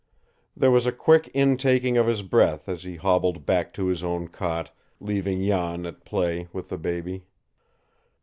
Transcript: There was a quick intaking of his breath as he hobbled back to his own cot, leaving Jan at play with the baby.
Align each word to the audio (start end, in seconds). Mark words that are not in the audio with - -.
There 0.57 0.71
was 0.71 0.87
a 0.87 0.91
quick 0.91 1.27
intaking 1.31 1.95
of 1.95 2.07
his 2.07 2.23
breath 2.23 2.67
as 2.67 2.81
he 2.81 2.95
hobbled 2.95 3.45
back 3.45 3.71
to 3.75 3.85
his 3.85 4.03
own 4.03 4.29
cot, 4.29 4.71
leaving 4.99 5.45
Jan 5.45 5.85
at 5.85 6.05
play 6.05 6.47
with 6.51 6.69
the 6.69 6.79
baby. 6.79 7.25